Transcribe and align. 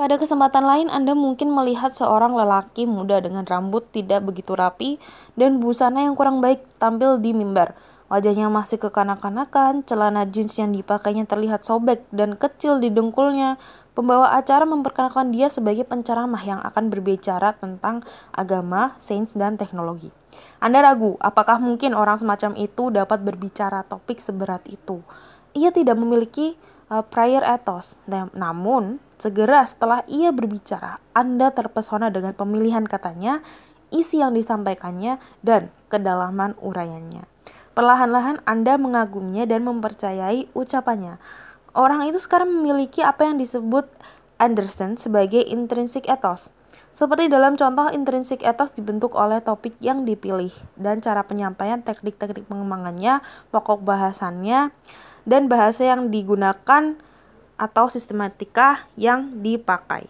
Pada 0.00 0.16
kesempatan 0.16 0.64
lain, 0.64 0.88
Anda 0.88 1.12
mungkin 1.12 1.52
melihat 1.52 1.92
seorang 1.92 2.32
lelaki 2.32 2.88
muda 2.88 3.20
dengan 3.20 3.44
rambut 3.44 3.84
tidak 3.92 4.24
begitu 4.24 4.56
rapi 4.56 4.96
dan 5.36 5.60
busana 5.60 6.08
yang 6.08 6.16
kurang 6.16 6.40
baik 6.40 6.64
tampil 6.80 7.20
di 7.20 7.36
mimbar. 7.36 7.76
Wajahnya 8.08 8.48
masih 8.48 8.80
kekanak-kanakan, 8.80 9.84
celana 9.84 10.24
jeans 10.24 10.56
yang 10.56 10.72
dipakainya 10.72 11.28
terlihat 11.28 11.68
sobek 11.68 12.00
dan 12.16 12.40
kecil 12.40 12.80
di 12.80 12.88
dengkulnya. 12.88 13.60
Pembawa 13.92 14.32
acara 14.40 14.64
memperkenalkan 14.64 15.36
dia 15.36 15.52
sebagai 15.52 15.84
penceramah 15.84 16.48
yang 16.48 16.64
akan 16.64 16.88
berbicara 16.88 17.52
tentang 17.60 18.00
agama, 18.32 18.96
sains, 18.96 19.36
dan 19.36 19.60
teknologi. 19.60 20.08
Anda 20.64 20.80
ragu, 20.80 21.20
apakah 21.20 21.60
mungkin 21.60 21.92
orang 21.92 22.16
semacam 22.16 22.56
itu 22.56 22.88
dapat 22.88 23.20
berbicara 23.20 23.84
topik 23.84 24.16
seberat 24.16 24.64
itu? 24.72 25.04
Ia 25.52 25.68
tidak 25.76 26.00
memiliki 26.00 26.56
prior 27.10 27.46
ethos, 27.46 28.02
namun 28.34 28.98
Segera 29.20 29.60
setelah 29.68 30.00
ia 30.08 30.32
berbicara, 30.32 30.96
Anda 31.12 31.52
terpesona 31.52 32.08
dengan 32.08 32.32
pemilihan 32.32 32.88
katanya, 32.88 33.44
isi 33.92 34.24
yang 34.24 34.32
disampaikannya, 34.32 35.20
dan 35.44 35.68
kedalaman 35.92 36.56
uraiannya. 36.56 37.28
Perlahan-lahan 37.76 38.40
Anda 38.48 38.80
mengaguminya 38.80 39.44
dan 39.44 39.68
mempercayai 39.68 40.48
ucapannya. 40.56 41.20
Orang 41.76 42.08
itu 42.08 42.16
sekarang 42.16 42.48
memiliki 42.48 43.04
apa 43.04 43.28
yang 43.28 43.36
disebut 43.36 43.92
Anderson 44.40 44.96
sebagai 44.96 45.44
intrinsic 45.44 46.08
ethos. 46.08 46.48
Seperti 46.96 47.28
dalam 47.28 47.60
contoh 47.60 47.92
intrinsic 47.92 48.40
ethos 48.40 48.72
dibentuk 48.72 49.12
oleh 49.12 49.44
topik 49.44 49.76
yang 49.84 50.08
dipilih 50.08 50.50
dan 50.80 51.04
cara 51.04 51.28
penyampaian 51.28 51.84
teknik-teknik 51.84 52.48
pengembangannya, 52.48 53.20
pokok 53.52 53.84
bahasannya, 53.84 54.72
dan 55.28 55.50
bahasa 55.50 55.84
yang 55.84 56.08
digunakan 56.08 56.96
atau 57.60 57.86
sistematika 57.92 58.88
yang 58.96 59.44
dipakai. 59.44 60.08